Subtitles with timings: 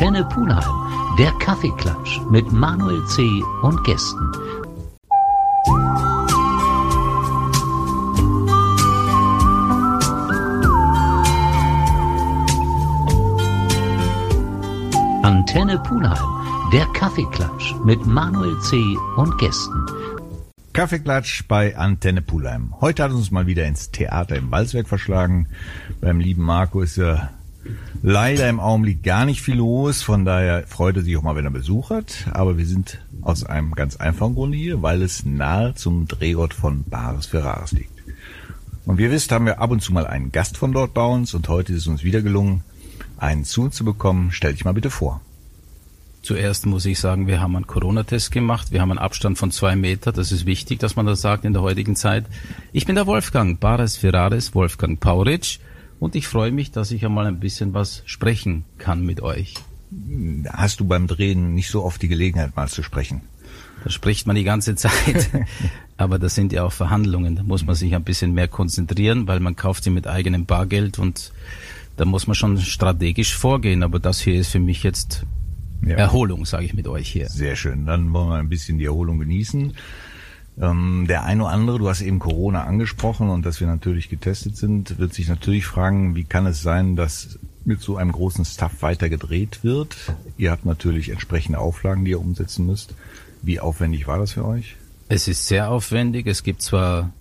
[0.00, 3.42] Antenne Pulheim, der Kaffeeklatsch mit Manuel C.
[3.62, 4.30] und Gästen.
[15.24, 16.16] Antenne Pulheim,
[16.72, 18.76] der Kaffeeklatsch mit Manuel C.
[19.16, 19.84] und Gästen.
[20.74, 22.72] Kaffeeklatsch bei Antenne Pulheim.
[22.80, 25.48] Heute hat uns mal wieder ins Theater im Walzwerk verschlagen.
[26.00, 27.30] Beim lieben Marco ist ja
[28.02, 30.02] leider im Augenblick gar nicht viel los.
[30.02, 32.28] Von daher freut er sich auch mal, wenn er Besuch hat.
[32.32, 36.84] Aber wir sind aus einem ganz einfachen Grunde hier, weil es nahe zum Drehort von
[36.84, 37.92] Bares Ferraris liegt.
[38.84, 41.04] Und wie ihr wisst, haben wir ab und zu mal einen Gast von dort bei
[41.04, 42.62] uns und heute ist es uns wieder gelungen,
[43.18, 44.30] einen zu uns zu bekommen.
[44.32, 45.20] Stell dich mal bitte vor.
[46.22, 48.72] Zuerst muss ich sagen, wir haben einen Corona-Test gemacht.
[48.72, 50.12] Wir haben einen Abstand von zwei Meter.
[50.12, 52.24] Das ist wichtig, dass man das sagt in der heutigen Zeit.
[52.72, 55.58] Ich bin der Wolfgang Bares Ferraris, Wolfgang Pauritsch.
[56.00, 59.54] Und ich freue mich, dass ich einmal ein bisschen was sprechen kann mit euch.
[60.50, 63.22] Hast du beim Drehen nicht so oft die Gelegenheit, mal zu sprechen?
[63.84, 65.30] Da spricht man die ganze Zeit.
[65.96, 67.36] Aber das sind ja auch Verhandlungen.
[67.36, 70.98] Da muss man sich ein bisschen mehr konzentrieren, weil man kauft sie mit eigenem Bargeld
[70.98, 71.32] und
[71.96, 73.82] da muss man schon strategisch vorgehen.
[73.82, 75.24] Aber das hier ist für mich jetzt
[75.82, 75.96] ja.
[75.96, 77.28] Erholung, sage ich mit euch hier.
[77.28, 77.86] Sehr schön.
[77.86, 79.72] Dann wollen wir ein bisschen die Erholung genießen.
[80.60, 84.56] Ähm, der eine oder andere, du hast eben Corona angesprochen und dass wir natürlich getestet
[84.56, 88.82] sind, wird sich natürlich fragen, wie kann es sein, dass mit so einem großen Staff
[88.82, 89.96] weiter gedreht wird?
[90.36, 92.94] Ihr habt natürlich entsprechende Auflagen, die ihr umsetzen müsst.
[93.42, 94.76] Wie aufwendig war das für euch?
[95.08, 96.26] Es ist sehr aufwendig.
[96.26, 97.12] Es gibt zwar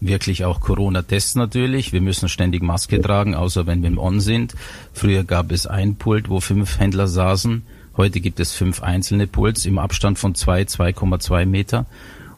[0.00, 1.92] wirklich auch Corona-Tests natürlich.
[1.92, 4.54] Wir müssen ständig Maske tragen, außer wenn wir im On sind.
[4.92, 7.62] Früher gab es ein Pult, wo fünf Händler saßen.
[7.96, 11.86] Heute gibt es fünf einzelne Pults im Abstand von zwei, 2,2 Meter.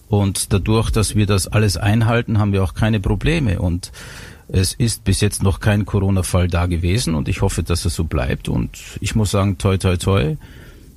[0.08, 3.60] Und dadurch, dass wir das alles einhalten, haben wir auch keine Probleme.
[3.60, 3.92] Und
[4.48, 8.04] es ist bis jetzt noch kein Corona-Fall da gewesen und ich hoffe, dass es so
[8.04, 8.48] bleibt.
[8.48, 10.36] Und ich muss sagen, toi, toi, toi.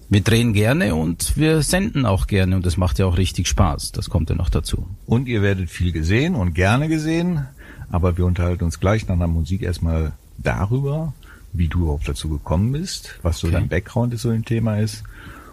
[0.09, 3.93] Wir drehen gerne und wir senden auch gerne und das macht ja auch richtig Spaß.
[3.93, 4.87] Das kommt ja noch dazu.
[5.05, 7.47] Und ihr werdet viel gesehen und gerne gesehen,
[7.91, 11.13] aber wir unterhalten uns gleich nach der Musik erstmal darüber,
[11.53, 13.57] wie du überhaupt dazu gekommen bist, was so okay.
[13.57, 15.03] dein Background ist so ein Thema ist.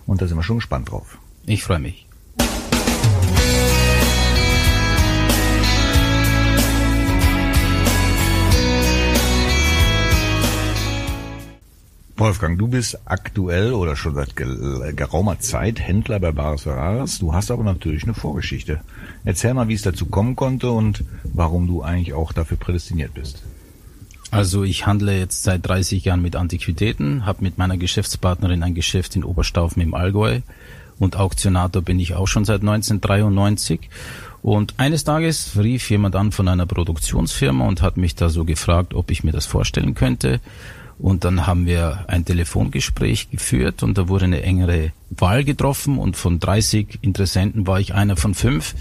[0.07, 1.19] Und da sind wir schon gespannt drauf.
[1.47, 2.08] Ich freue mich.
[12.19, 17.21] Wolfgang, du bist aktuell oder schon seit geraumer Zeit Händler bei Bares Ferraris.
[17.21, 18.81] Du hast aber natürlich eine Vorgeschichte.
[19.25, 23.45] Erzähl mal, wie es dazu kommen konnte und warum du eigentlich auch dafür prädestiniert bist.
[24.33, 29.15] Also ich handle jetzt seit 30 Jahren mit Antiquitäten, habe mit meiner Geschäftspartnerin ein Geschäft
[29.15, 30.41] in Oberstaufen im Allgäu
[30.99, 33.89] und Auktionator bin ich auch schon seit 1993.
[34.43, 38.93] Und eines Tages rief jemand an von einer Produktionsfirma und hat mich da so gefragt,
[38.95, 40.41] ob ich mir das vorstellen könnte.
[40.99, 46.17] Und dann haben wir ein Telefongespräch geführt und da wurde eine engere Wahl getroffen und
[46.17, 48.75] von 30 Interessenten war ich einer von fünf,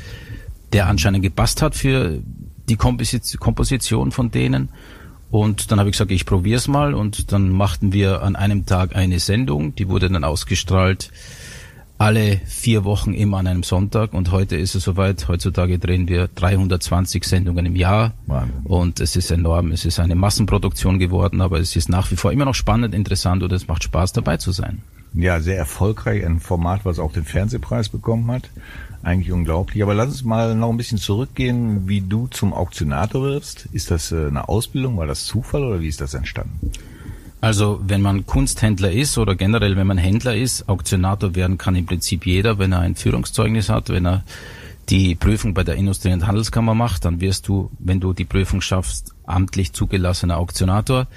[0.74, 2.20] der anscheinend gepasst hat für
[2.68, 4.70] die Komposition von denen.
[5.30, 8.66] Und dann habe ich gesagt, ich probiere es mal und dann machten wir an einem
[8.66, 11.12] Tag eine Sendung, die wurde dann ausgestrahlt
[11.98, 15.28] alle vier Wochen immer an einem Sonntag und heute ist es soweit.
[15.28, 18.62] Heutzutage drehen wir 320 Sendungen im Jahr Wahnsinn.
[18.66, 19.72] und es ist enorm.
[19.72, 23.42] Es ist eine Massenproduktion geworden, aber es ist nach wie vor immer noch spannend, interessant
[23.44, 24.84] und es macht Spaß dabei zu sein.
[25.14, 28.50] Ja, sehr erfolgreich, ein Format, was auch den Fernsehpreis bekommen hat.
[29.02, 29.82] Eigentlich unglaublich.
[29.82, 33.68] Aber lass uns mal noch ein bisschen zurückgehen, wie du zum Auktionator wirst.
[33.72, 34.98] Ist das äh, eine Ausbildung?
[34.98, 36.72] War das Zufall oder wie ist das entstanden?
[37.40, 41.86] Also wenn man Kunsthändler ist oder generell wenn man Händler ist, Auktionator werden kann im
[41.86, 44.24] Prinzip jeder, wenn er ein Führungszeugnis hat, wenn er
[44.90, 48.62] die Prüfung bei der Industrie- und Handelskammer macht, dann wirst du, wenn du die Prüfung
[48.62, 51.08] schaffst, amtlich zugelassener Auktionator.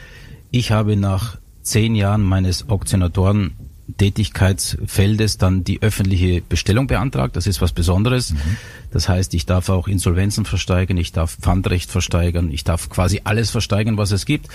[0.51, 3.53] Ich habe nach zehn Jahren meines Auktionatoren
[3.97, 7.37] Tätigkeitsfeldes dann die öffentliche Bestellung beantragt.
[7.37, 8.33] Das ist was Besonderes.
[8.33, 8.56] Mhm.
[8.91, 13.51] Das heißt, ich darf auch Insolvenzen versteigern, ich darf Pfandrecht versteigern, ich darf quasi alles
[13.51, 14.48] versteigern, was es gibt.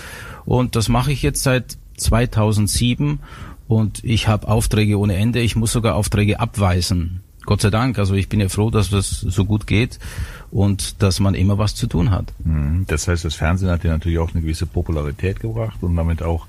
[0.44, 3.20] Und das mache ich jetzt seit 2007
[3.68, 5.40] und ich habe Aufträge ohne Ende.
[5.40, 7.22] Ich muss sogar Aufträge abweisen.
[7.46, 7.98] Gott sei Dank.
[7.98, 9.98] Also ich bin ja froh, dass das so gut geht
[10.50, 12.32] und dass man immer was zu tun hat.
[12.44, 12.84] Mhm.
[12.88, 16.46] Das heißt, das Fernsehen hat ja natürlich auch eine gewisse Popularität gebracht und damit auch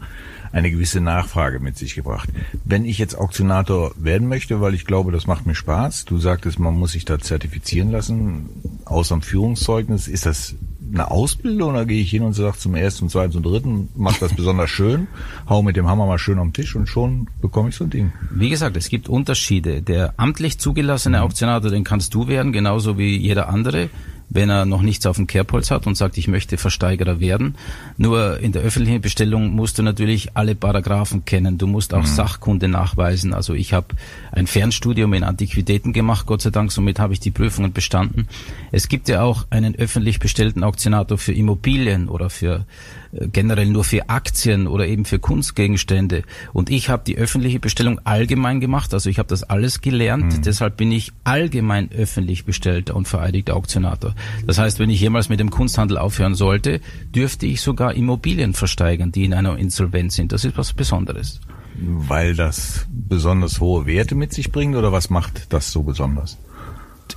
[0.57, 2.29] eine gewisse Nachfrage mit sich gebracht.
[2.65, 6.59] Wenn ich jetzt Auktionator werden möchte, weil ich glaube, das macht mir Spaß, du sagtest,
[6.59, 8.49] man muss sich da zertifizieren lassen,
[8.85, 10.55] außer dem Führungszeugnis, ist das
[10.93, 14.17] eine Ausbildung oder gehe ich hin und sage zum ersten, zum zweiten, zum dritten, mach
[14.19, 15.07] das besonders schön,
[15.47, 18.13] hau mit dem Hammer mal schön am Tisch und schon bekomme ich so ein Ding.
[18.31, 19.81] Wie gesagt, es gibt Unterschiede.
[19.81, 23.89] Der amtlich zugelassene Auktionator, den kannst du werden, genauso wie jeder andere.
[24.29, 27.55] Wenn er noch nichts auf dem Kerbholz hat und sagt, ich möchte Versteigerer werden.
[27.97, 31.57] Nur in der öffentlichen Bestellung musst du natürlich alle Paragraphen kennen.
[31.57, 32.07] Du musst auch mhm.
[32.07, 33.33] Sachkunde nachweisen.
[33.33, 33.87] Also ich habe
[34.31, 38.27] ein Fernstudium in Antiquitäten gemacht, Gott sei Dank, somit habe ich die Prüfungen bestanden.
[38.71, 42.65] Es gibt ja auch einen öffentlich bestellten Auktionator für Immobilien oder für
[43.11, 46.23] generell nur für Aktien oder eben für Kunstgegenstände.
[46.53, 50.41] Und ich habe die öffentliche Bestellung allgemein gemacht, also ich habe das alles gelernt, mhm.
[50.41, 54.15] deshalb bin ich allgemein öffentlich bestellter und vereidigter Auktionator.
[54.45, 56.81] Das heißt, wenn ich jemals mit dem Kunsthandel aufhören sollte,
[57.13, 60.31] dürfte ich sogar Immobilien versteigern, die in einer Insolvenz sind.
[60.31, 61.39] Das ist was Besonderes.
[61.79, 66.37] Weil das besonders hohe Werte mit sich bringt oder was macht das so besonders?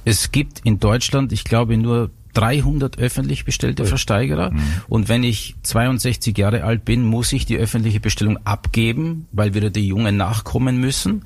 [0.05, 4.53] Es gibt in Deutschland, ich glaube, nur 300 öffentlich bestellte Versteigerer.
[4.53, 4.61] Mhm.
[4.89, 9.71] Und wenn ich 62 Jahre alt bin, muss ich die öffentliche Bestellung abgeben, weil wieder
[9.71, 11.25] die Jungen nachkommen müssen.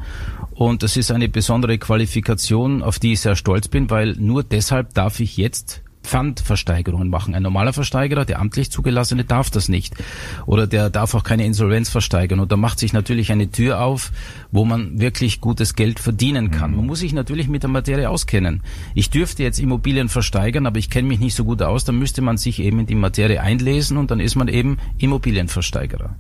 [0.55, 4.95] Und das ist eine besondere Qualifikation, auf die ich sehr stolz bin, weil nur deshalb
[4.95, 7.35] darf ich jetzt Pfandversteigerungen machen.
[7.35, 9.95] Ein normaler Versteigerer, der amtlich zugelassene, darf das nicht.
[10.47, 12.39] Oder der darf auch keine Insolvenz versteigern.
[12.39, 14.13] Und da macht sich natürlich eine Tür auf,
[14.53, 16.77] wo man wirklich gutes Geld verdienen kann.
[16.77, 18.63] Man muss sich natürlich mit der Materie auskennen.
[18.95, 21.85] Ich dürfte jetzt Immobilien versteigern, aber ich kenne mich nicht so gut aus.
[21.85, 26.15] Dann müsste man sich eben in die Materie einlesen und dann ist man eben Immobilienversteigerer.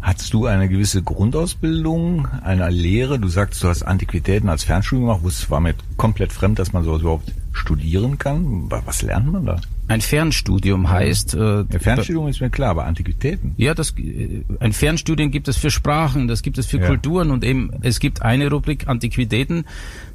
[0.00, 3.18] Hattest du eine gewisse Grundausbildung, eine Lehre?
[3.18, 5.24] Du sagst, du hast Antiquitäten als Fernstudium gemacht.
[5.26, 8.70] Es war mir komplett fremd, dass man sowas überhaupt studieren kann?
[8.70, 9.60] Was lernt man da?
[9.88, 11.34] Ein Fernstudium heißt.
[11.34, 13.54] Äh, ja, Fernstudium ist mir klar, aber Antiquitäten.
[13.56, 16.86] Ja, das äh, ein Fernstudium gibt es für Sprachen, das gibt es für ja.
[16.86, 19.64] Kulturen und eben es gibt eine Rubrik Antiquitäten.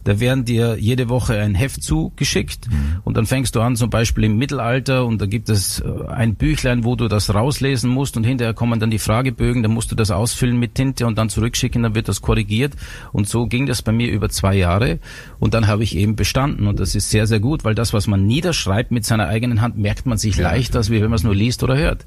[0.03, 3.01] Da werden dir jede Woche ein Heft zugeschickt mhm.
[3.03, 6.35] und dann fängst du an, zum Beispiel im Mittelalter und da gibt es äh, ein
[6.35, 9.95] Büchlein, wo du das rauslesen musst und hinterher kommen dann die Fragebögen, dann musst du
[9.95, 12.73] das ausfüllen mit Tinte und dann zurückschicken, dann wird das korrigiert
[13.11, 15.00] und so ging das bei mir über zwei Jahre
[15.39, 18.07] und dann habe ich eben bestanden und das ist sehr, sehr gut, weil das, was
[18.07, 20.44] man niederschreibt mit seiner eigenen Hand, merkt man sich ja.
[20.44, 22.05] leichter, als wenn man es nur liest oder hört.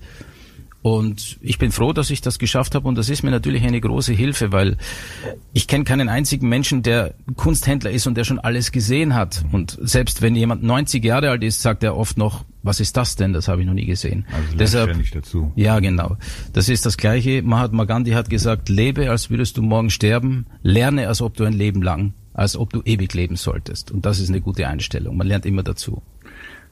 [0.87, 3.81] Und ich bin froh, dass ich das geschafft habe und das ist mir natürlich eine
[3.81, 4.77] große Hilfe, weil
[5.53, 9.45] ich kenne keinen einzigen Menschen, der Kunsthändler ist und der schon alles gesehen hat.
[9.51, 13.17] Und selbst wenn jemand 90 Jahre alt ist, sagt er oft noch, was ist das
[13.17, 13.33] denn?
[13.33, 14.27] Das habe ich noch nie gesehen.
[14.33, 15.51] Also Deshalb, ja nicht dazu.
[15.57, 16.19] Ja, genau.
[16.53, 17.43] Das ist das Gleiche.
[17.43, 21.53] Mahatma Gandhi hat gesagt, lebe, als würdest du morgen sterben, lerne, als ob du ein
[21.53, 23.91] Leben lang, als ob du ewig leben solltest.
[23.91, 25.17] Und das ist eine gute Einstellung.
[25.17, 26.01] Man lernt immer dazu.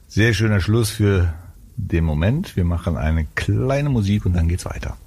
[0.07, 1.33] Sehr schöner Schluss für
[1.77, 2.55] den Moment.
[2.55, 4.97] Wir machen eine kleine Musik und dann geht's weiter.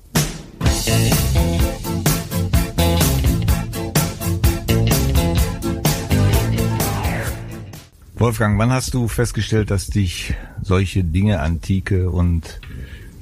[8.17, 12.61] Wolfgang, wann hast du festgestellt, dass dich solche Dinge, Antike und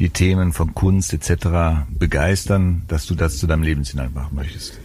[0.01, 1.87] die Themen von Kunst etc.
[1.91, 4.81] begeistern, dass du das zu deinem Lebensinhalt machen möchtest?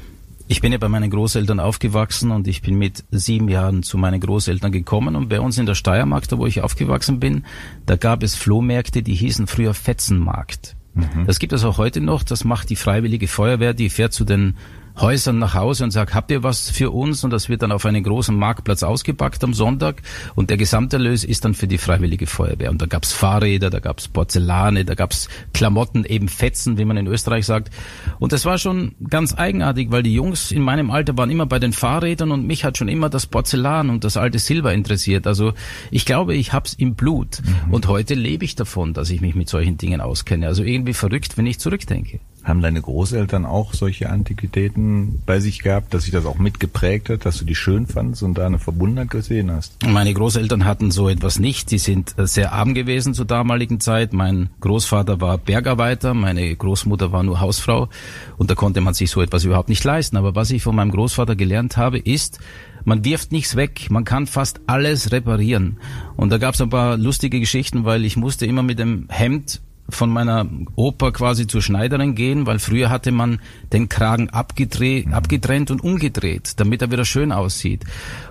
[0.51, 4.19] Ich bin ja bei meinen Großeltern aufgewachsen und ich bin mit sieben Jahren zu meinen
[4.19, 7.45] Großeltern gekommen und bei uns in der Steiermark, da wo ich aufgewachsen bin,
[7.85, 10.75] da gab es Flohmärkte, die hießen früher Fetzenmarkt.
[10.93, 11.25] Mhm.
[11.25, 14.57] Das gibt es auch heute noch, das macht die Freiwillige Feuerwehr, die fährt zu den
[15.01, 17.23] Häusern nach Hause und sagt, habt ihr was für uns?
[17.23, 20.01] Und das wird dann auf einen großen Marktplatz ausgepackt am Sonntag.
[20.35, 22.69] Und der Gesamterlös ist dann für die Freiwillige Feuerwehr.
[22.69, 27.07] Und da gab's Fahrräder, da gab's Porzellane, da gab's Klamotten, eben Fetzen, wie man in
[27.07, 27.73] Österreich sagt.
[28.19, 31.59] Und das war schon ganz eigenartig, weil die Jungs in meinem Alter waren immer bei
[31.59, 35.27] den Fahrrädern und mich hat schon immer das Porzellan und das alte Silber interessiert.
[35.27, 35.53] Also
[35.89, 37.41] ich glaube, ich hab's im Blut.
[37.43, 37.73] Mhm.
[37.73, 40.47] Und heute lebe ich davon, dass ich mich mit solchen Dingen auskenne.
[40.47, 42.19] Also irgendwie verrückt, wenn ich zurückdenke.
[42.43, 47.25] Haben deine Großeltern auch solche Antiquitäten bei sich gehabt, dass sich das auch mitgeprägt hat,
[47.25, 49.85] dass du die schön fandst und da eine Verbundenheit gesehen hast?
[49.85, 51.69] Meine Großeltern hatten so etwas nicht.
[51.69, 54.13] Die sind äh, sehr arm gewesen zur damaligen Zeit.
[54.13, 57.89] Mein Großvater war Bergarbeiter, meine Großmutter war nur Hausfrau
[58.37, 60.17] und da konnte man sich so etwas überhaupt nicht leisten.
[60.17, 62.39] Aber was ich von meinem Großvater gelernt habe, ist,
[62.85, 65.77] man wirft nichts weg, man kann fast alles reparieren.
[66.17, 69.61] Und da gab es ein paar lustige Geschichten, weil ich musste immer mit dem Hemd
[69.95, 73.39] von meiner Oper quasi zur Schneiderin gehen, weil früher hatte man
[73.73, 75.13] den Kragen abgedreht, mhm.
[75.13, 77.83] abgetrennt und umgedreht, damit er wieder schön aussieht.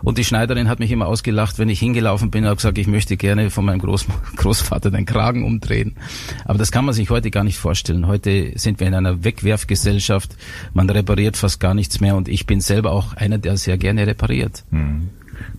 [0.02, 3.16] Und die Schneiderin hat mich immer ausgelacht, wenn ich hingelaufen bin und gesagt, ich möchte
[3.16, 5.96] gerne von meinem Groß Großvater den Kragen umdrehen.
[6.44, 8.06] Aber das kann man sich heute gar nicht vorstellen.
[8.06, 10.36] Heute sind wir in einer Wegwerfgesellschaft.
[10.74, 14.06] Man repariert fast gar nichts mehr und ich bin selber auch einer, der sehr gerne
[14.06, 14.64] repariert.
[14.70, 15.10] Mhm.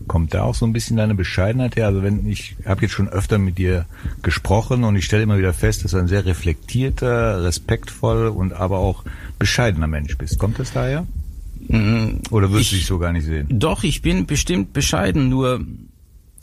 [0.07, 1.87] Kommt da auch so ein bisschen deine Bescheidenheit her?
[1.87, 3.85] Also wenn ich habe jetzt schon öfter mit dir
[4.21, 8.79] gesprochen und ich stelle immer wieder fest, dass du ein sehr reflektierter, respektvoll und aber
[8.79, 9.03] auch
[9.39, 10.39] bescheidener Mensch bist.
[10.39, 11.05] Kommt das daher?
[11.67, 13.47] Mm, Oder würdest du dich so gar nicht sehen?
[13.49, 15.61] Doch, ich bin bestimmt bescheiden, nur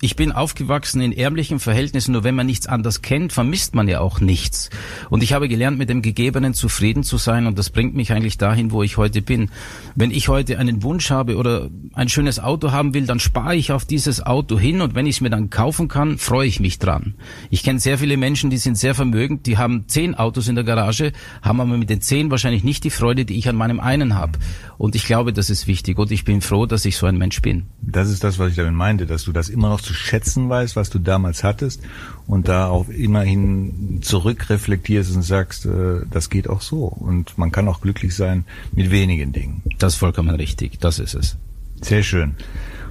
[0.00, 3.98] ich bin aufgewachsen in ärmlichen Verhältnissen, nur wenn man nichts anderes kennt, vermisst man ja
[3.98, 4.70] auch nichts.
[5.10, 8.38] Und ich habe gelernt, mit dem Gegebenen zufrieden zu sein und das bringt mich eigentlich
[8.38, 9.50] dahin, wo ich heute bin.
[9.96, 13.72] Wenn ich heute einen Wunsch habe oder ein schönes Auto haben will, dann spare ich
[13.72, 16.78] auf dieses Auto hin und wenn ich es mir dann kaufen kann, freue ich mich
[16.78, 17.14] dran.
[17.50, 20.64] Ich kenne sehr viele Menschen, die sind sehr vermögend, die haben zehn Autos in der
[20.64, 21.12] Garage,
[21.42, 24.38] haben aber mit den zehn wahrscheinlich nicht die Freude, die ich an meinem einen habe.
[24.76, 27.42] Und ich glaube, das ist wichtig und ich bin froh, dass ich so ein Mensch
[27.42, 27.66] bin.
[27.82, 30.76] Das ist das, was ich damit meinte, dass du das immer noch zu schätzen weißt,
[30.76, 31.80] was du damals hattest
[32.26, 37.68] und da auch immerhin zurückreflektierst und sagst, äh, das geht auch so und man kann
[37.68, 39.62] auch glücklich sein mit wenigen Dingen.
[39.78, 41.36] Das ist vollkommen richtig, das ist es.
[41.80, 42.34] Sehr schön.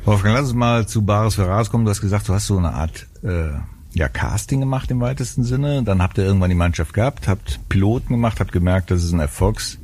[0.06, 1.86] Wolfgang, lass uns mal zu Bares Ferraris kommen.
[1.86, 3.50] Du hast gesagt, du hast so eine Art äh,
[3.94, 5.84] ja, Casting gemacht im weitesten Sinne.
[5.84, 9.20] Dann habt ihr irgendwann die Mannschaft gehabt, habt Piloten gemacht, habt gemerkt, das ist ein
[9.20, 9.78] Erfolgs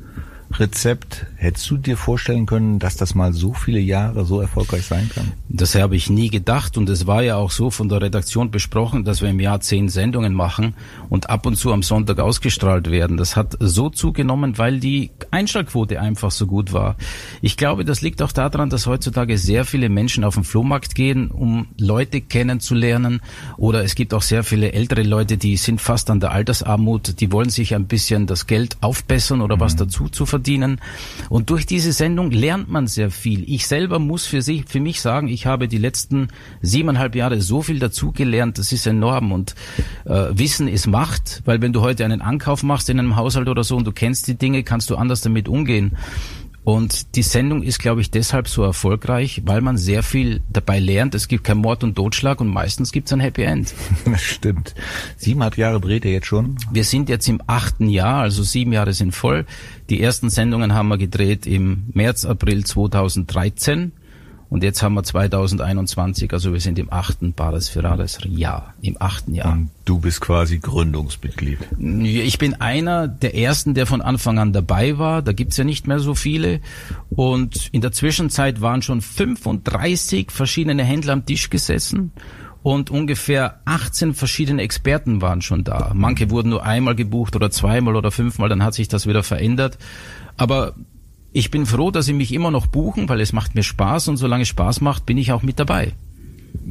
[0.53, 1.27] Rezept.
[1.43, 5.33] Hättest du dir vorstellen können, dass das mal so viele Jahre so erfolgreich sein kann?
[5.50, 9.03] Das habe ich nie gedacht und es war ja auch so von der Redaktion besprochen,
[9.03, 10.73] dass wir im Jahr zehn Sendungen machen
[11.09, 13.17] und ab und zu am Sonntag ausgestrahlt werden.
[13.17, 16.95] Das hat so zugenommen, weil die Einschaltquote einfach so gut war.
[17.41, 21.29] Ich glaube, das liegt auch daran, dass heutzutage sehr viele Menschen auf den Flohmarkt gehen,
[21.29, 23.21] um Leute kennenzulernen
[23.57, 27.31] oder es gibt auch sehr viele ältere Leute, die sind fast an der Altersarmut, die
[27.31, 29.59] wollen sich ein bisschen das Geld aufbessern oder mhm.
[29.59, 30.79] was dazu zu verdienen verdienen.
[31.34, 33.44] Und durch diese Sendung lernt man sehr viel.
[33.48, 36.28] Ich selber muss für sich, für mich sagen, ich habe die letzten
[36.62, 39.32] siebeneinhalb Jahre so viel dazugelernt, das ist enorm.
[39.32, 39.56] Und
[40.06, 43.63] äh, Wissen ist Macht, weil wenn du heute einen Ankauf machst in einem Haushalt oder
[43.63, 45.98] so und du kennst die Dinge, kannst du anders damit umgehen.
[46.63, 51.13] Und die Sendung ist, glaube ich, deshalb so erfolgreich, weil man sehr viel dabei lernt.
[51.13, 53.74] Es gibt kein Mord und Totschlag und meistens gibt es ein Happy End.
[54.05, 54.74] Das stimmt.
[55.17, 56.55] Siebeneinhalb Jahre dreht er jetzt schon?
[56.72, 59.46] Wir sind jetzt im achten Jahr, also sieben Jahre sind voll.
[59.89, 63.91] Die ersten Sendungen haben wir gedreht im März, April 2013.
[64.53, 69.33] Und jetzt haben wir 2021, also wir sind im achten Bares Ferraris Jahr, im achten
[69.33, 69.51] Jahr.
[69.51, 71.57] Und du bist quasi Gründungsmitglied.
[71.79, 75.24] Ich bin einer der ersten, der von Anfang an dabei war.
[75.24, 76.62] Da gibt's ja nicht mehr so viele.
[77.10, 82.12] Und in der Zwischenzeit waren schon 35 verschiedene Händler am Tisch gesessen
[82.62, 85.93] und ungefähr 18 verschiedene Experten waren schon da.
[85.95, 89.79] Manche wurden nur einmal gebucht oder zweimal oder fünfmal, dann hat sich das wieder verändert.
[90.38, 90.75] Aber
[91.34, 94.18] ich bin froh, dass sie mich immer noch buchen, weil es macht mir Spaß und
[94.18, 95.94] solange es Spaß macht, bin ich auch mit dabei.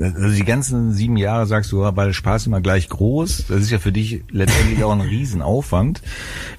[0.01, 3.47] Also die ganzen sieben Jahre sagst du, war der Spaß immer gleich groß.
[3.49, 6.03] Das ist ja für dich letztendlich auch ein Riesenaufwand.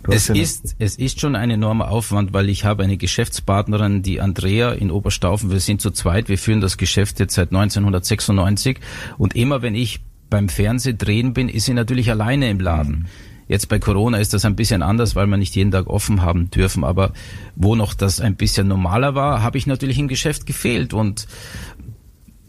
[0.10, 4.20] es ja ist, es ist schon ein enormer Aufwand, weil ich habe eine Geschäftspartnerin, die
[4.20, 5.52] Andrea in Oberstaufen.
[5.52, 6.28] Wir sind zu zweit.
[6.28, 8.80] Wir führen das Geschäft jetzt seit 1996.
[9.18, 12.92] Und immer wenn ich beim Fernsehdrehen bin, ist sie natürlich alleine im Laden.
[12.92, 13.33] Mhm.
[13.48, 16.50] Jetzt bei Corona ist das ein bisschen anders, weil wir nicht jeden Tag offen haben
[16.50, 16.84] dürfen.
[16.84, 17.14] Aber
[17.56, 20.94] wo noch das ein bisschen normaler war, habe ich natürlich im Geschäft gefehlt.
[20.94, 21.28] Und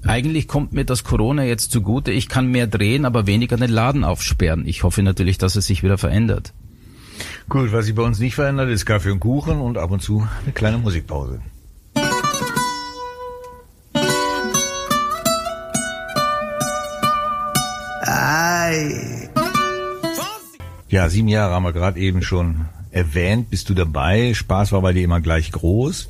[0.05, 2.13] eigentlich kommt mir das Corona jetzt zugute.
[2.13, 4.67] Ich kann mehr drehen, aber weniger den Laden aufsperren.
[4.67, 6.53] Ich hoffe natürlich, dass es sich wieder verändert.
[7.49, 10.27] Gut, was sich bei uns nicht verändert, ist Kaffee und Kuchen und ab und zu
[10.43, 11.41] eine kleine Musikpause.
[18.07, 19.24] Ei.
[20.95, 23.51] Ja, sieben Jahre haben wir gerade eben schon erwähnt.
[23.51, 24.33] Bist du dabei?
[24.33, 26.09] Spaß war bei dir immer gleich groß.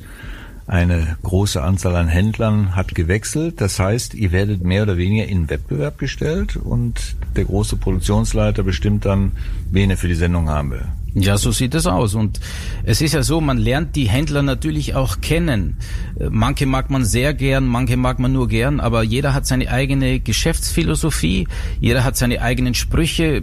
[0.67, 3.61] Eine große Anzahl an Händlern hat gewechselt.
[3.61, 9.05] Das heißt, ihr werdet mehr oder weniger in Wettbewerb gestellt und der große Produktionsleiter bestimmt
[9.05, 9.31] dann,
[9.71, 10.85] wen er für die Sendung haben will.
[11.17, 12.13] Ja, so sieht es aus.
[12.13, 12.41] Und
[12.83, 15.77] es ist ja so, man lernt die Händler natürlich auch kennen.
[16.19, 19.71] Äh, manche mag man sehr gern, manche mag man nur gern, aber jeder hat seine
[19.71, 21.47] eigene Geschäftsphilosophie,
[21.79, 23.41] jeder hat seine eigenen Sprüche,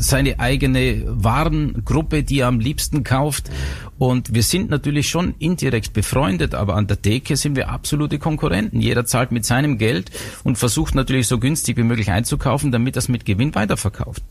[0.00, 3.50] seine eigene Warengruppe, die er am liebsten kauft.
[3.98, 8.80] Und wir sind natürlich schon indirekt befreundet, aber an der Theke sind wir absolute Konkurrenten.
[8.80, 10.10] Jeder zahlt mit seinem Geld
[10.42, 14.22] und versucht natürlich so günstig wie möglich einzukaufen, damit er es mit Gewinn weiterverkauft.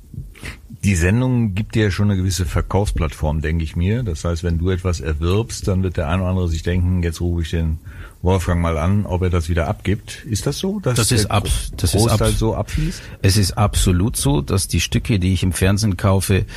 [0.89, 4.01] Die Sendung gibt dir ja schon eine gewisse Verkaufsplattform, denke ich mir.
[4.01, 7.21] Das heißt, wenn du etwas erwirbst, dann wird der eine oder andere sich denken, jetzt
[7.21, 7.77] rufe ich den
[8.23, 10.25] Wolfgang mal an, ob er das wieder abgibt.
[10.25, 10.79] Ist das so?
[10.79, 13.03] Dass das ist ab, das ist ab, so abfließt?
[13.21, 16.47] Es ist absolut so, dass die Stücke, die ich im Fernsehen kaufe,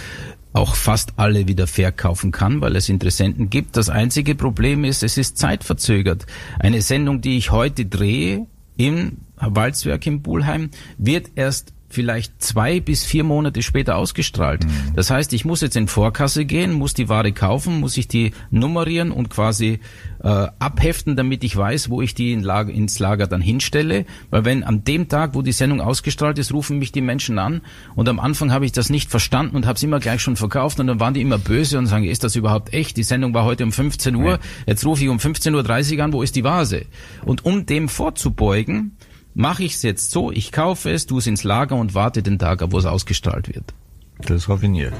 [0.54, 3.76] auch fast alle wieder verkaufen kann, weil es Interessenten gibt.
[3.76, 6.24] Das einzige Problem ist, es ist zeitverzögert.
[6.58, 8.46] Eine Sendung, die ich heute drehe
[8.78, 14.64] im Walzwerk in Bulheim, wird erst vielleicht zwei bis vier Monate später ausgestrahlt.
[14.64, 14.94] Mhm.
[14.94, 18.32] Das heißt, ich muss jetzt in Vorkasse gehen, muss die Ware kaufen, muss ich die
[18.50, 19.80] nummerieren und quasi
[20.22, 24.06] äh, abheften, damit ich weiß, wo ich die in Lager, ins Lager dann hinstelle.
[24.30, 27.60] Weil wenn an dem Tag, wo die Sendung ausgestrahlt ist, rufen mich die Menschen an
[27.94, 30.80] und am Anfang habe ich das nicht verstanden und habe es immer gleich schon verkauft
[30.80, 32.96] und dann waren die immer böse und sagen, ist das überhaupt echt?
[32.96, 36.22] Die Sendung war heute um 15 Uhr, jetzt rufe ich um 15.30 Uhr an, wo
[36.22, 36.86] ist die Vase?
[37.24, 38.96] Und um dem vorzubeugen,
[39.34, 42.38] mache ich es jetzt so, ich kaufe es, tu es ins Lager und warte den
[42.38, 43.72] Tag ab, wo es ausgestrahlt wird.
[44.18, 44.94] Das ist raffiniert.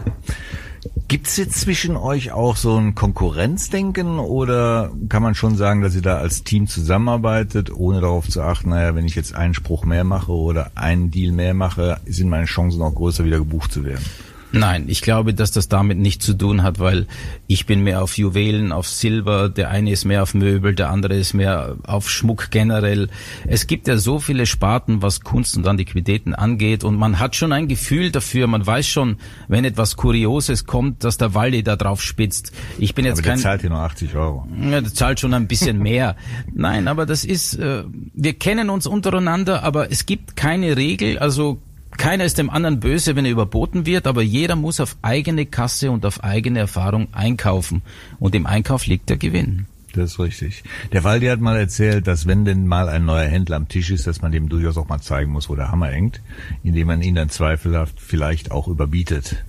[1.07, 6.03] Gibt's jetzt zwischen euch auch so ein Konkurrenzdenken oder kann man schon sagen, dass ihr
[6.03, 10.05] da als Team zusammenarbeitet, ohne darauf zu achten, naja, wenn ich jetzt einen Spruch mehr
[10.05, 14.05] mache oder einen Deal mehr mache, sind meine Chancen auch größer, wieder gebucht zu werden?
[14.53, 17.07] Nein, ich glaube, dass das damit nichts zu tun hat, weil
[17.47, 21.15] ich bin mehr auf Juwelen, auf Silber, der eine ist mehr auf Möbel, der andere
[21.15, 23.09] ist mehr auf Schmuck generell.
[23.47, 27.53] Es gibt ja so viele Sparten, was Kunst und Antiquitäten angeht und man hat schon
[27.53, 29.17] ein Gefühl dafür, man weiß schon,
[29.49, 32.53] wenn etwas Kurioses kommt, dass der Waldi da drauf spitzt.
[32.79, 33.41] Ich bin jetzt aber der kein...
[33.41, 34.47] zahlt hier nur 80 Euro.
[34.61, 36.17] Ja, der zahlt schon ein bisschen mehr.
[36.53, 41.61] Nein, aber das ist, äh, wir kennen uns untereinander, aber es gibt keine Regel, also
[41.99, 45.91] keiner ist dem anderen böse, wenn er überboten wird, aber jeder muss auf eigene Kasse
[45.91, 47.83] und auf eigene Erfahrung einkaufen.
[48.19, 49.67] Und im Einkauf liegt der Gewinn.
[49.95, 50.65] Das ist richtig.
[50.93, 54.07] Der Waldi hat mal erzählt, dass wenn denn mal ein neuer Händler am Tisch ist,
[54.07, 56.23] dass man dem durchaus auch mal zeigen muss, wo der Hammer hängt,
[56.63, 59.45] indem man ihn dann zweifelhaft vielleicht auch überbietet.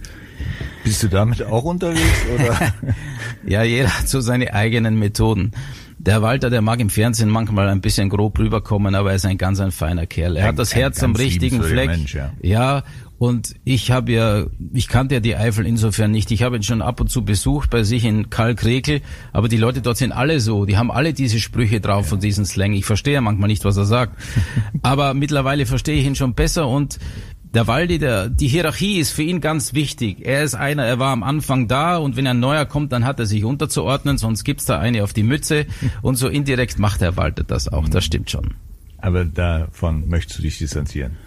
[0.83, 2.73] Bist du damit auch unterwegs oder?
[3.45, 5.53] ja, jeder hat so seine eigenen Methoden.
[6.05, 9.37] Der Walter, der mag im Fernsehen manchmal ein bisschen grob rüberkommen, aber er ist ein
[9.37, 10.35] ganz ein feiner Kerl.
[10.35, 11.87] Er Ein- hat das Herz am richtigen Fleck.
[11.87, 12.33] Mensch, ja.
[12.41, 12.83] ja,
[13.19, 16.29] und ich habe ja, ich kannte ja die Eifel insofern nicht.
[16.31, 18.99] Ich habe ihn schon ab und zu besucht bei sich in Kalkrekel,
[19.31, 20.65] aber die Leute dort sind alle so.
[20.65, 22.73] Die haben alle diese Sprüche drauf und diesen Slang.
[22.73, 24.21] Ich verstehe ja manchmal nicht, was er sagt.
[24.81, 26.99] aber mittlerweile verstehe ich ihn schon besser und
[27.53, 30.25] der Waldi, der, die Hierarchie ist für ihn ganz wichtig.
[30.25, 33.19] Er ist einer, er war am Anfang da und wenn ein neuer kommt, dann hat
[33.19, 35.67] er sich unterzuordnen, sonst gibt's da eine auf die Mütze
[36.01, 38.55] und so indirekt macht der Walter das auch, das stimmt schon.
[39.03, 41.17] Aber davon möchtest du dich distanzieren.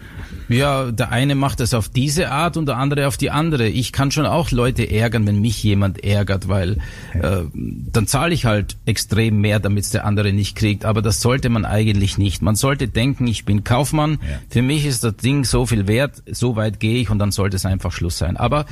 [0.49, 3.67] Ja, der eine macht es auf diese Art und der andere auf die andere.
[3.67, 6.79] Ich kann schon auch Leute ärgern, wenn mich jemand ärgert, weil
[7.13, 10.85] äh, dann zahle ich halt extrem mehr, damit der andere nicht kriegt.
[10.85, 12.41] Aber das sollte man eigentlich nicht.
[12.41, 14.13] Man sollte denken, ich bin Kaufmann.
[14.27, 14.39] Ja.
[14.49, 17.57] Für mich ist das Ding so viel wert, so weit gehe ich und dann sollte
[17.57, 18.37] es einfach Schluss sein.
[18.37, 18.65] Aber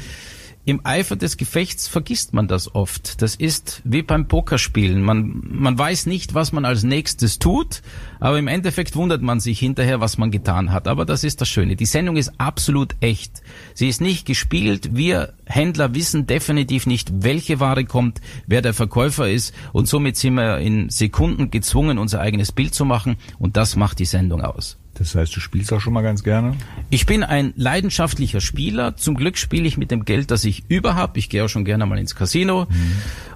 [0.66, 3.22] im Eifer des Gefechts vergisst man das oft.
[3.22, 5.04] Das ist wie beim Pokerspielen.
[5.04, 7.84] Man, man weiß nicht, was man als nächstes tut,
[8.20, 10.88] aber im Endeffekt wundert man sich hinterher, was man getan hat.
[10.88, 11.76] Aber das ist das Schöne.
[11.76, 13.44] Die Sendung ist absolut echt.
[13.76, 14.96] Sie ist nicht gespielt.
[14.96, 20.34] Wir Händler wissen definitiv nicht, welche Ware kommt, wer der Verkäufer ist und somit sind
[20.34, 24.78] wir in Sekunden gezwungen, unser eigenes Bild zu machen und das macht die Sendung aus.
[24.96, 26.56] Das heißt, du spielst auch schon mal ganz gerne?
[26.90, 28.96] Ich bin ein leidenschaftlicher Spieler.
[28.96, 31.20] Zum Glück spiele ich mit dem Geld, das ich über habe.
[31.20, 32.68] Ich gehe auch schon gerne mal ins Casino.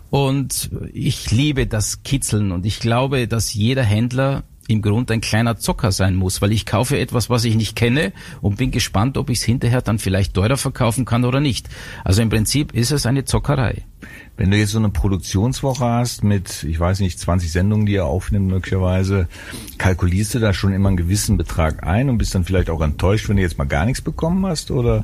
[0.09, 2.51] Und ich liebe das Kitzeln.
[2.51, 6.65] Und ich glaube, dass jeder Händler im Grund ein kleiner Zocker sein muss, weil ich
[6.65, 10.35] kaufe etwas, was ich nicht kenne und bin gespannt, ob ich es hinterher dann vielleicht
[10.35, 11.67] teurer verkaufen kann oder nicht.
[12.03, 13.83] Also im Prinzip ist es eine Zockerei.
[14.38, 18.05] Wenn du jetzt so eine Produktionswoche hast mit, ich weiß nicht, 20 Sendungen, die ihr
[18.05, 19.27] aufnimmt möglicherweise,
[19.77, 23.27] kalkulierst du da schon immer einen gewissen Betrag ein und bist dann vielleicht auch enttäuscht,
[23.27, 25.03] wenn du jetzt mal gar nichts bekommen hast oder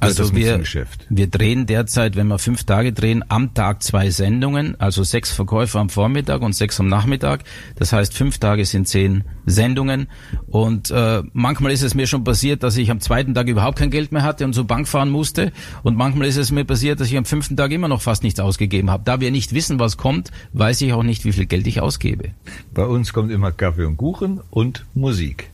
[0.00, 1.06] Also das wir, Geschäft?
[1.08, 5.78] wir drehen derzeit, wenn wir fünf Tage drehen, am Tag zwei Sendungen, also sechs Verkäufer
[5.78, 7.44] am Vormittag und sechs am Nachmittag.
[7.76, 10.08] Das heißt, fünf Tage sind zehn Sendungen.
[10.48, 13.90] Und äh, manchmal ist es mir schon passiert, dass ich am zweiten Tag überhaupt kein
[13.90, 15.52] Geld mehr hatte und zur Bank fahren musste.
[15.82, 18.40] Und manchmal ist es mir passiert, dass ich am fünften Tag immer noch fast nichts
[18.40, 19.02] ausgegeben habe.
[19.04, 22.30] Da wir nicht wissen, was kommt, weiß ich auch nicht, wie viel Geld ich ausgebe.
[22.72, 25.50] Bei uns kommt immer Kaffee und Kuchen und Musik.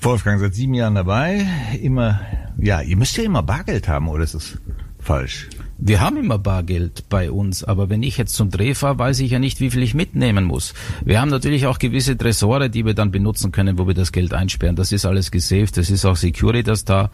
[0.00, 1.44] Wolfgang seit sieben Jahren dabei.
[1.82, 2.20] Immer,
[2.56, 4.56] ja, ihr müsst ja immer Bargeld haben, oder ist das
[5.00, 5.48] falsch?
[5.80, 9.30] Wir haben immer Bargeld bei uns, aber wenn ich jetzt zum Dreh fahre, weiß ich
[9.30, 10.74] ja nicht, wie viel ich mitnehmen muss.
[11.04, 14.34] Wir haben natürlich auch gewisse Tresore, die wir dann benutzen können, wo wir das Geld
[14.34, 14.74] einsperren.
[14.74, 17.12] Das ist alles gesaved, das ist auch Securitas da.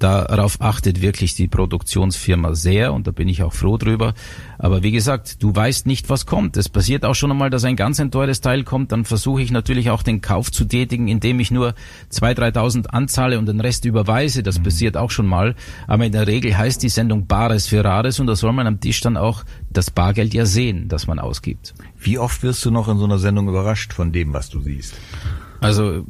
[0.00, 4.14] Darauf achtet wirklich die Produktionsfirma sehr und da bin ich auch froh drüber.
[4.58, 6.56] Aber wie gesagt, du weißt nicht, was kommt.
[6.56, 9.52] Es passiert auch schon einmal, dass ein ganz ein teures Teil kommt, dann versuche ich
[9.52, 11.74] natürlich auch den Kauf zu tätigen, indem ich nur
[12.12, 14.42] 2.000, 3.000 anzahle und den Rest überweise.
[14.42, 15.54] Das passiert auch schon mal.
[15.86, 18.80] Aber in der Regel heißt die Sendung Bares für Rares und da soll man am
[18.80, 21.74] Tisch dann auch das Bargeld ja sehen, das man ausgibt.
[21.98, 24.94] Wie oft wirst du noch in so einer Sendung überrascht von dem, was du siehst?
[25.60, 26.04] Also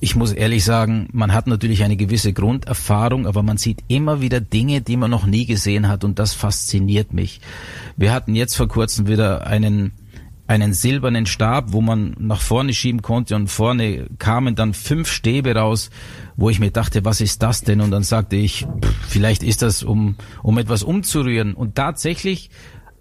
[0.00, 4.40] ich muss ehrlich sagen, man hat natürlich eine gewisse Grunderfahrung, aber man sieht immer wieder
[4.40, 7.40] Dinge, die man noch nie gesehen hat und das fasziniert mich.
[7.96, 9.92] Wir hatten jetzt vor kurzem wieder einen
[10.46, 15.54] einen silbernen Stab, wo man nach vorne schieben konnte und vorne kamen dann fünf Stäbe
[15.54, 15.90] raus,
[16.36, 17.80] wo ich mir dachte, was ist das denn?
[17.80, 21.54] Und dann sagte ich, pff, vielleicht ist das, um, um etwas umzurühren.
[21.54, 22.50] Und tatsächlich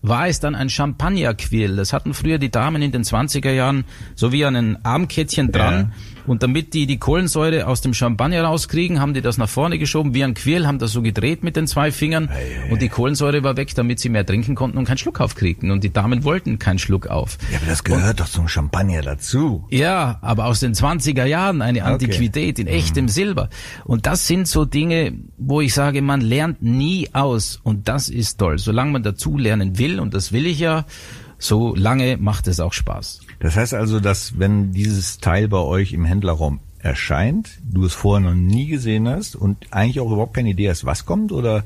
[0.04, 1.78] war es dann ein Champagnerquill.
[1.78, 3.86] Das hatten früher die Damen in den 20er Jahren
[4.16, 5.74] so wie an ein Armkettchen dran.
[5.74, 6.14] Ja.
[6.26, 10.14] Und damit die die Kohlensäure aus dem Champagner rauskriegen, haben die das nach vorne geschoben
[10.14, 13.44] wie ein Quill, haben das so gedreht mit den zwei Fingern hey, und die Kohlensäure
[13.44, 15.72] war weg, damit sie mehr trinken konnten und keinen Schluck aufkriegten.
[15.72, 17.38] Und die Damen wollten keinen Schluck auf.
[17.52, 19.66] Ja, aber das gehört und, doch zum Champagner dazu.
[19.70, 22.62] Ja, aber aus den 20er Jahren eine Antiquität okay.
[22.62, 23.10] in echtem mhm.
[23.10, 23.50] Silber.
[23.84, 28.38] Und das sind so Dinge, wo ich sage, man lernt nie aus und das ist
[28.38, 28.60] toll.
[28.60, 30.86] Solange man dazu lernen will, und das will ich ja,
[31.38, 33.22] so lange macht es auch Spaß.
[33.40, 38.30] Das heißt also, dass wenn dieses Teil bei euch im Händlerraum erscheint, du es vorher
[38.30, 41.64] noch nie gesehen hast und eigentlich auch überhaupt keine Idee hast, was kommt, oder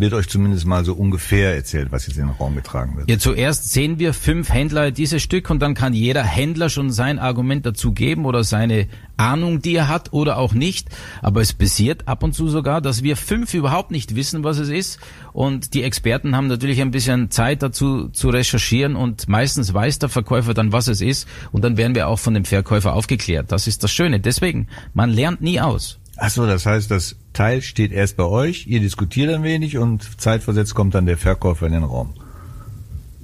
[0.00, 3.10] wird euch zumindest mal so ungefähr erzählt, was jetzt in den Raum getragen wird.
[3.10, 7.18] Ja, zuerst sehen wir fünf Händler dieses Stück und dann kann jeder Händler schon sein
[7.18, 10.88] Argument dazu geben oder seine Ahnung, die er hat oder auch nicht.
[11.22, 14.68] Aber es passiert ab und zu sogar, dass wir fünf überhaupt nicht wissen, was es
[14.68, 14.98] ist.
[15.32, 20.08] Und die Experten haben natürlich ein bisschen Zeit dazu zu recherchieren und meistens weiß der
[20.08, 21.28] Verkäufer dann, was es ist.
[21.52, 23.52] Und dann werden wir auch von dem Verkäufer aufgeklärt.
[23.52, 24.20] Das ist das Schöne.
[24.20, 25.98] Deswegen, man lernt nie aus.
[26.20, 30.20] Ach so, das heißt, das Teil steht erst bei euch, ihr diskutiert ein wenig und
[30.20, 32.14] zeitversetzt kommt dann der Verkäufer in den Raum.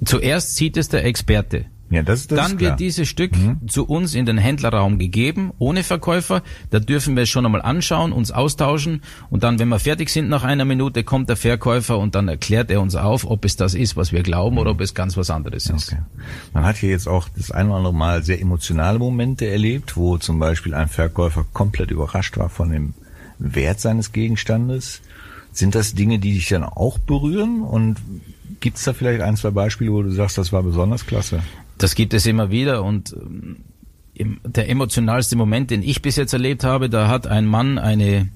[0.05, 1.65] Zuerst sieht es der Experte.
[1.89, 3.67] Ja, das, das Dann wird dieses Stück mhm.
[3.67, 6.41] zu uns in den Händlerraum gegeben, ohne Verkäufer.
[6.71, 10.27] Da dürfen wir es schon einmal anschauen, uns austauschen und dann, wenn wir fertig sind
[10.27, 13.75] nach einer Minute, kommt der Verkäufer und dann erklärt er uns auf, ob es das
[13.75, 14.61] ist, was wir glauben mhm.
[14.61, 15.93] oder ob es ganz was anderes ist.
[15.93, 16.01] Okay.
[16.53, 20.17] Man hat hier jetzt auch das ein oder andere Mal sehr emotionale Momente erlebt, wo
[20.17, 22.93] zum Beispiel ein Verkäufer komplett überrascht war von dem
[23.37, 25.01] Wert seines Gegenstandes.
[25.51, 27.97] Sind das Dinge, die dich dann auch berühren und
[28.59, 31.41] Gibt es da vielleicht ein, zwei Beispiele, wo du sagst, das war besonders klasse?
[31.77, 33.57] Das gibt es immer wieder und ähm,
[34.45, 38.29] der emotionalste Moment, den ich bis jetzt erlebt habe, da hat ein Mann eine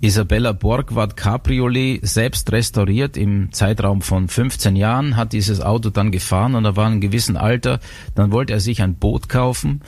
[0.00, 6.54] Isabella Borgward Cabriolet selbst restauriert im Zeitraum von 15 Jahren, hat dieses Auto dann gefahren
[6.54, 7.80] und er war in einem gewissen Alter.
[8.14, 9.80] Dann wollte er sich ein Boot kaufen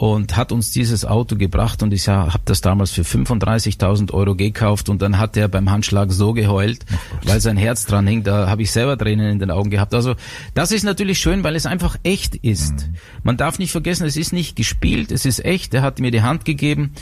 [0.00, 4.88] und hat uns dieses Auto gebracht und ich habe das damals für 35.000 Euro gekauft
[4.88, 6.86] und dann hat er beim Handschlag so geheult,
[7.24, 8.22] weil sein Herz dran hing.
[8.22, 9.92] Da habe ich selber Tränen in den Augen gehabt.
[9.92, 10.14] Also
[10.54, 12.72] das ist natürlich schön, weil es einfach echt ist.
[12.72, 12.94] Mhm.
[13.24, 15.74] Man darf nicht vergessen, es ist nicht gespielt, es ist echt.
[15.74, 16.92] Er hat mir die Hand gegeben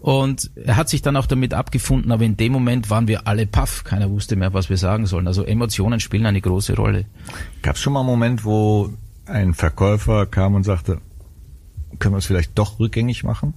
[0.00, 3.46] und er hat sich dann auch damit abgefunden, aber in dem Moment waren wir alle
[3.46, 3.84] paff.
[3.84, 5.26] Keiner wusste mehr, was wir sagen sollen.
[5.26, 7.06] Also Emotionen spielen eine große Rolle.
[7.62, 8.90] Gab es schon mal einen Moment, wo
[9.26, 11.00] ein Verkäufer kam und sagte,
[11.98, 13.54] können wir es vielleicht doch rückgängig machen?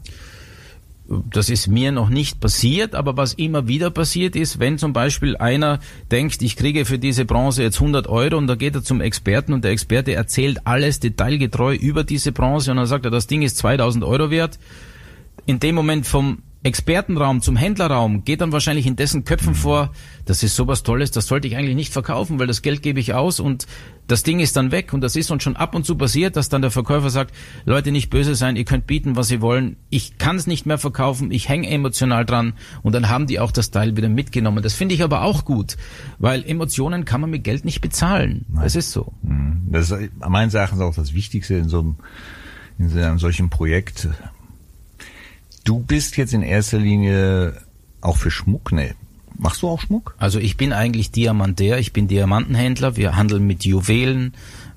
[1.32, 5.36] Das ist mir noch nicht passiert, aber was immer wieder passiert ist, wenn zum Beispiel
[5.38, 5.80] einer
[6.12, 9.54] denkt, ich kriege für diese Bronze jetzt 100 Euro und da geht er zum Experten
[9.54, 13.42] und der Experte erzählt alles detailgetreu über diese Bronze und dann sagt er, das Ding
[13.42, 14.60] ist 2000 Euro wert.
[15.46, 19.92] In dem Moment vom Expertenraum zum Händlerraum geht dann wahrscheinlich in dessen Köpfen vor,
[20.26, 23.14] das ist sowas Tolles, das sollte ich eigentlich nicht verkaufen, weil das Geld gebe ich
[23.14, 23.66] aus und
[24.08, 26.50] das Ding ist dann weg und das ist uns schon ab und zu passiert, dass
[26.50, 30.18] dann der Verkäufer sagt, Leute nicht böse sein, ihr könnt bieten, was ihr wollen, ich
[30.18, 33.72] kann es nicht mehr verkaufen, ich hänge emotional dran und dann haben die auch das
[33.72, 34.62] Teil wieder mitgenommen.
[34.62, 35.78] Das finde ich aber auch gut,
[36.18, 38.46] weil Emotionen kann man mit Geld nicht bezahlen.
[38.50, 38.64] Nein.
[38.64, 39.14] Das ist so.
[39.22, 39.70] Mhm.
[39.72, 41.96] Das ist meines Erachtens auch das Wichtigste in so einem,
[42.80, 44.10] in so einem solchen Projekt
[45.64, 47.54] Du bist jetzt in erster Linie
[48.02, 48.96] auch für Schmuck, ne?
[49.38, 50.16] Machst du auch Schmuck?
[50.18, 52.98] Also ich bin eigentlich Diamantär, ich bin Diamantenhändler.
[52.98, 54.34] Wir handeln mit Juwelen,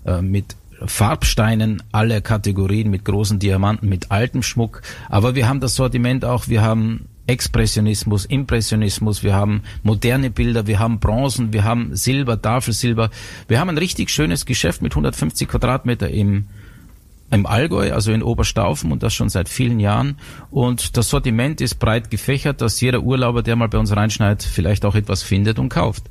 [0.06, 4.82] äh, mit Farbsteinen aller Kategorien, mit großen Diamanten, mit altem Schmuck.
[5.08, 10.78] Aber wir haben das Sortiment auch, wir haben Expressionismus, Impressionismus, wir haben moderne Bilder, wir
[10.78, 13.10] haben Bronzen, wir haben Silber, Tafelsilber.
[13.48, 16.46] Wir haben ein richtig schönes Geschäft mit 150 Quadratmeter im
[17.32, 20.18] im Allgäu, also in Oberstaufen und das schon seit vielen Jahren.
[20.50, 24.84] Und das Sortiment ist breit gefächert, dass jeder Urlauber, der mal bei uns reinschneit, vielleicht
[24.84, 26.04] auch etwas findet und kauft.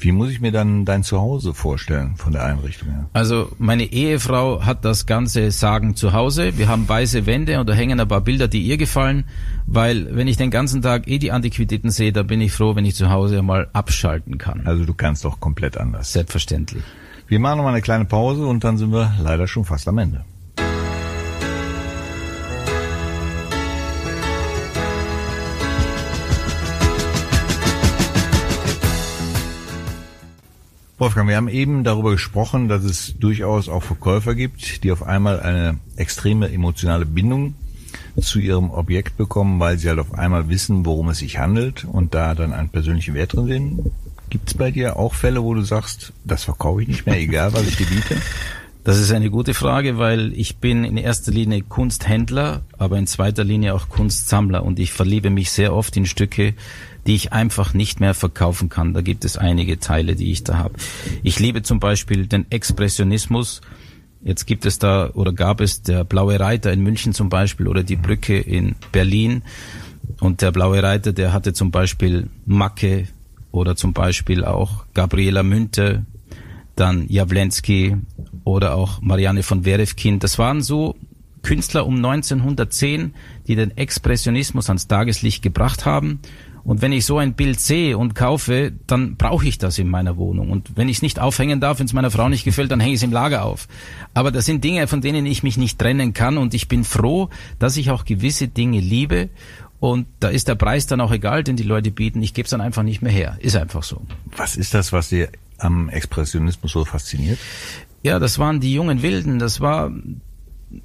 [0.00, 3.08] Wie muss ich mir dann dein Zuhause vorstellen von der Einrichtung her?
[3.12, 6.56] Also meine Ehefrau hat das ganze Sagen zu Hause.
[6.56, 9.24] Wir haben weiße Wände und da hängen ein paar Bilder, die ihr gefallen,
[9.66, 12.84] weil wenn ich den ganzen Tag eh die Antiquitäten sehe, da bin ich froh, wenn
[12.84, 14.64] ich zu Hause mal abschalten kann.
[14.64, 16.12] Also du kannst doch komplett anders.
[16.12, 16.84] Selbstverständlich.
[17.26, 19.98] Wir machen noch mal eine kleine Pause und dann sind wir leider schon fast am
[19.98, 20.24] Ende.
[30.98, 35.38] Wolfgang, wir haben eben darüber gesprochen, dass es durchaus auch Verkäufer gibt, die auf einmal
[35.38, 37.54] eine extreme emotionale Bindung
[38.20, 42.14] zu ihrem Objekt bekommen, weil sie halt auf einmal wissen, worum es sich handelt und
[42.14, 43.90] da dann einen persönlichen Wert drin sehen.
[44.28, 47.52] Gibt es bei dir auch Fälle, wo du sagst, das verkaufe ich nicht mehr, egal
[47.52, 48.16] was ich dir biete?
[48.82, 53.44] Das ist eine gute Frage, weil ich bin in erster Linie Kunsthändler, aber in zweiter
[53.44, 56.54] Linie auch Kunstsammler und ich verliebe mich sehr oft in Stücke,
[57.08, 58.92] die ich einfach nicht mehr verkaufen kann.
[58.92, 60.74] Da gibt es einige Teile, die ich da habe.
[61.22, 63.62] Ich liebe zum Beispiel den Expressionismus.
[64.22, 67.82] Jetzt gibt es da oder gab es der Blaue Reiter in München zum Beispiel oder
[67.82, 69.42] die Brücke in Berlin.
[70.20, 73.08] Und der Blaue Reiter, der hatte zum Beispiel Macke
[73.52, 76.04] oder zum Beispiel auch Gabriela Münte,
[76.76, 77.96] dann Jawlensky
[78.44, 80.18] oder auch Marianne von Werefkin.
[80.18, 80.94] Das waren so
[81.42, 83.14] Künstler um 1910,
[83.46, 86.20] die den Expressionismus ans Tageslicht gebracht haben.
[86.68, 90.18] Und wenn ich so ein Bild sehe und kaufe, dann brauche ich das in meiner
[90.18, 90.50] Wohnung.
[90.50, 92.92] Und wenn ich es nicht aufhängen darf, wenn es meiner Frau nicht gefällt, dann hänge
[92.92, 93.68] ich es im Lager auf.
[94.12, 96.36] Aber das sind Dinge, von denen ich mich nicht trennen kann.
[96.36, 99.30] Und ich bin froh, dass ich auch gewisse Dinge liebe.
[99.80, 102.22] Und da ist der Preis dann auch egal, den die Leute bieten.
[102.22, 103.38] Ich gebe es dann einfach nicht mehr her.
[103.40, 104.02] Ist einfach so.
[104.36, 107.38] Was ist das, was dir am Expressionismus so fasziniert?
[108.02, 109.38] Ja, das waren die jungen Wilden.
[109.38, 109.90] Das war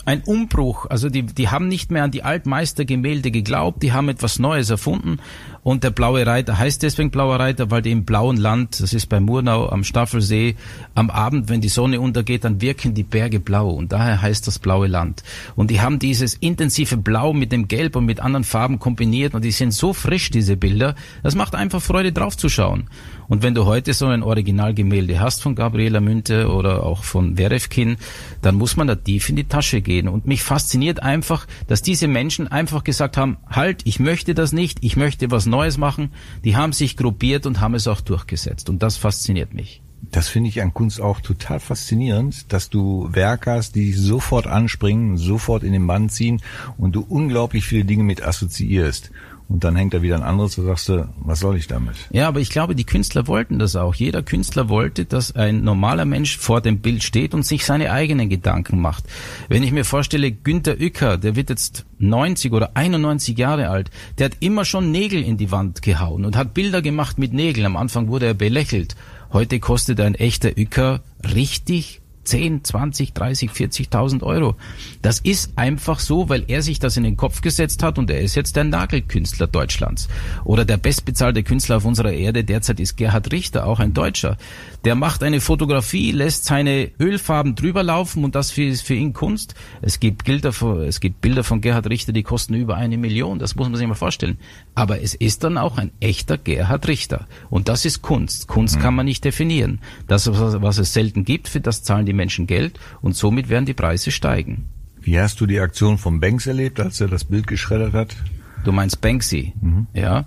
[0.06, 0.86] ein Umbruch.
[0.90, 5.20] Also die, die haben nicht mehr an die Altmeistergemälde geglaubt, die haben etwas Neues erfunden.
[5.62, 9.08] Und der blaue Reiter heißt deswegen blauer Reiter, weil die im blauen Land, das ist
[9.08, 10.56] bei Murnau am Staffelsee,
[10.94, 13.70] am Abend, wenn die Sonne untergeht, dann wirken die Berge blau.
[13.70, 15.24] Und daher heißt das blaue Land.
[15.56, 19.44] Und die haben dieses intensive Blau mit dem Gelb und mit anderen Farben kombiniert und
[19.44, 20.96] die sind so frisch, diese Bilder.
[21.24, 22.90] Das macht einfach Freude draufzuschauen.
[23.28, 27.98] Und wenn du heute so ein Originalgemälde hast von Gabriela Münte oder auch von Werefkin,
[28.42, 30.08] dann muss man da tief in die Tasche gehen.
[30.08, 34.80] Und mich fasziniert einfach, dass diese Menschen einfach gesagt haben, halt, ich möchte das nicht,
[34.82, 36.12] ich möchte was Neues machen.
[36.44, 38.70] Die haben sich gruppiert und haben es auch durchgesetzt.
[38.70, 39.82] Und das fasziniert mich.
[40.12, 45.18] Das finde ich an Kunst auch total faszinierend, dass du Werke hast, die sofort anspringen,
[45.18, 46.42] sofort in den Bann ziehen
[46.78, 49.12] und du unglaublich viele Dinge mit assoziierst.
[49.50, 51.96] Und dann hängt da wieder ein anderes, da sagst du, was soll ich damit?
[52.12, 53.94] Ja, aber ich glaube, die Künstler wollten das auch.
[53.94, 58.30] Jeder Künstler wollte, dass ein normaler Mensch vor dem Bild steht und sich seine eigenen
[58.30, 59.04] Gedanken macht.
[59.50, 64.26] Wenn ich mir vorstelle, Günter Uecker, der wird jetzt 90 oder 91 Jahre alt, der
[64.26, 67.66] hat immer schon Nägel in die Wand gehauen und hat Bilder gemacht mit Nägeln.
[67.66, 68.96] Am Anfang wurde er belächelt.
[69.32, 71.02] Heute kostet ein echter Uecker
[71.34, 74.56] richtig 10, 20, 30, 40.000 Euro.
[75.02, 78.22] Das ist einfach so, weil er sich das in den Kopf gesetzt hat und er
[78.22, 80.08] ist jetzt der Nagelkünstler Deutschlands.
[80.44, 84.38] Oder der bestbezahlte Künstler auf unserer Erde derzeit ist Gerhard Richter, auch ein Deutscher.
[84.86, 89.56] Der macht eine Fotografie, lässt seine Ölfarben drüber laufen und das ist für ihn Kunst.
[89.82, 93.40] Es gibt Bilder von, es gibt Bilder von Gerhard Richter, die kosten über eine Million.
[93.40, 94.38] Das muss man sich mal vorstellen.
[94.76, 97.28] Aber es ist dann auch ein echter Gerhard Richter.
[97.50, 98.48] Und das ist Kunst.
[98.48, 98.82] Kunst mhm.
[98.82, 99.80] kann man nicht definieren.
[100.08, 103.66] Das, was es selten gibt, für das zahlen die die Menschen Geld und somit werden
[103.66, 104.66] die Preise steigen.
[105.02, 108.16] Wie hast du die Aktion von Banks erlebt, als er das Bild geschreddert hat?
[108.64, 109.88] Du meinst Banksy, mhm.
[109.94, 110.26] ja.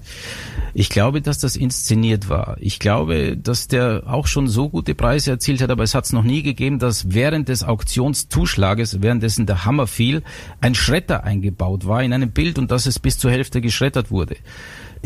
[0.74, 2.58] Ich glaube, dass das inszeniert war.
[2.60, 6.12] Ich glaube, dass der auch schon so gute Preise erzielt hat, aber es hat es
[6.12, 10.22] noch nie gegeben, dass während des Auktionszuschlages, währenddessen der Hammer fiel,
[10.60, 14.36] ein Schredder eingebaut war in einem Bild und dass es bis zur Hälfte geschreddert wurde.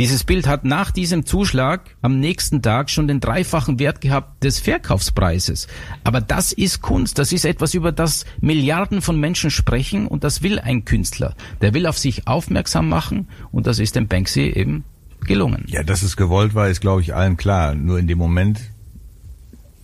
[0.00, 4.58] Dieses Bild hat nach diesem Zuschlag am nächsten Tag schon den dreifachen Wert gehabt des
[4.58, 5.68] Verkaufspreises.
[6.04, 7.18] Aber das ist Kunst.
[7.18, 11.34] Das ist etwas, über das Milliarden von Menschen sprechen und das will ein Künstler.
[11.60, 14.84] Der will auf sich aufmerksam machen und das ist dem Banksy eben
[15.26, 15.66] gelungen.
[15.66, 17.74] Ja, dass es gewollt war, ist glaube ich allen klar.
[17.74, 18.58] Nur in dem Moment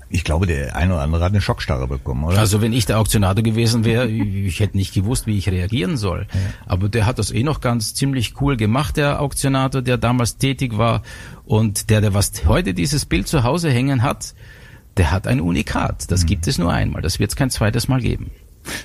[0.09, 2.39] ich glaube, der eine oder andere hat eine Schockstarre bekommen, oder?
[2.39, 6.29] Also wenn ich der Auktionator gewesen wäre, ich hätte nicht gewusst, wie ich reagieren soll.
[6.33, 6.41] Ja.
[6.67, 10.79] Aber der hat das eh noch ganz ziemlich cool gemacht, der Auktionator, der damals tätig
[10.79, 11.03] war.
[11.45, 14.35] Und der, der was heute dieses Bild zu Hause hängen hat,
[14.97, 16.11] der hat ein Unikat.
[16.11, 16.27] Das mhm.
[16.27, 17.03] gibt es nur einmal.
[17.03, 18.31] Das wird es kein zweites Mal geben.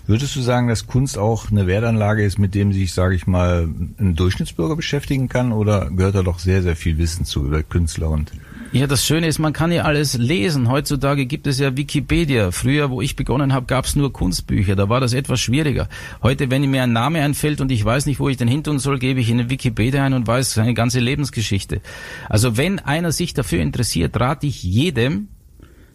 [0.06, 3.68] Würdest du sagen, dass Kunst auch eine Wertanlage ist, mit dem sich, sage ich mal,
[4.00, 5.52] ein Durchschnittsbürger beschäftigen kann?
[5.52, 8.32] Oder gehört da doch sehr, sehr viel Wissen zu über Künstler und
[8.72, 10.70] ja, das Schöne ist, man kann ja alles lesen.
[10.70, 12.52] Heutzutage gibt es ja Wikipedia.
[12.52, 14.78] Früher, wo ich begonnen habe, gab es nur Kunstbücher.
[14.78, 15.90] Da war das etwas schwieriger.
[16.24, 18.80] Heute, wenn mir ein Name einfällt und ich weiß nicht, wo ich den hin tun
[18.80, 21.82] soll, gebe ich in eine Wikipedia ein und weiß seine ganze Lebensgeschichte.
[22.30, 25.28] Also wenn einer sich dafür interessiert, rate ich jedem,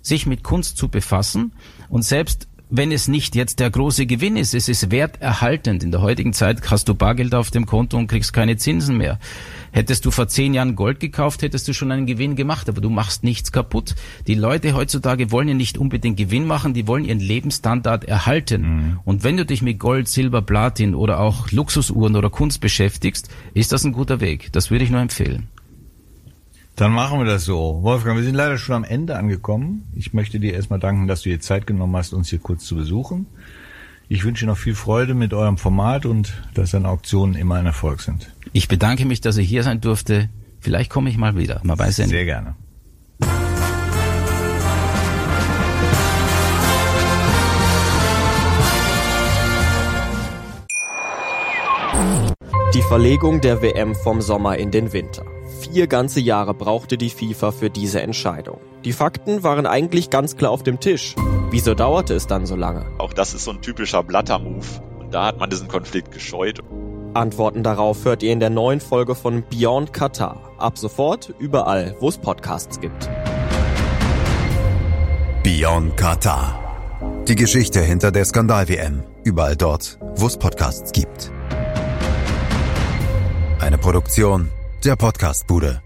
[0.02, 1.52] sich mit Kunst zu befassen
[1.88, 5.84] und selbst wenn es nicht jetzt der große Gewinn ist, es ist werterhaltend.
[5.84, 9.20] In der heutigen Zeit hast du Bargeld auf dem Konto und kriegst keine Zinsen mehr.
[9.76, 12.88] Hättest du vor zehn Jahren Gold gekauft, hättest du schon einen Gewinn gemacht, aber du
[12.88, 13.94] machst nichts kaputt.
[14.26, 18.62] Die Leute heutzutage wollen ja nicht unbedingt Gewinn machen, die wollen ihren Lebensstandard erhalten.
[18.62, 19.00] Mhm.
[19.04, 23.70] Und wenn du dich mit Gold, Silber, Platin oder auch Luxusuhren oder Kunst beschäftigst, ist
[23.70, 24.50] das ein guter Weg.
[24.52, 25.48] Das würde ich nur empfehlen.
[26.76, 27.80] Dann machen wir das so.
[27.82, 29.88] Wolfgang, wir sind leider schon am Ende angekommen.
[29.94, 32.76] Ich möchte dir erstmal danken, dass du dir Zeit genommen hast, uns hier kurz zu
[32.76, 33.26] besuchen.
[34.08, 38.00] Ich wünsche noch viel Freude mit eurem Format und dass deine Auktionen immer ein Erfolg
[38.00, 38.30] sind.
[38.56, 40.30] Ich bedanke mich, dass ich hier sein durfte.
[40.60, 41.60] Vielleicht komme ich mal wieder.
[41.62, 42.12] Man weiß ja nicht.
[42.12, 42.56] Sehr gerne.
[52.72, 55.26] Die Verlegung der WM vom Sommer in den Winter.
[55.60, 58.58] Vier ganze Jahre brauchte die FIFA für diese Entscheidung.
[58.86, 61.14] Die Fakten waren eigentlich ganz klar auf dem Tisch.
[61.50, 62.86] Wieso dauerte es dann so lange?
[62.96, 64.64] Auch das ist so ein typischer Blatter-Move.
[64.98, 66.62] Und da hat man diesen Konflikt gescheut.
[67.16, 70.52] Antworten darauf hört ihr in der neuen Folge von Beyond Qatar.
[70.58, 73.08] Ab sofort überall, wo es Podcasts gibt.
[75.42, 77.24] Beyond Qatar.
[77.26, 79.02] Die Geschichte hinter der Skandal-WM.
[79.24, 81.32] Überall dort, wo es Podcasts gibt.
[83.60, 84.50] Eine Produktion
[84.84, 85.85] der Podcastbude.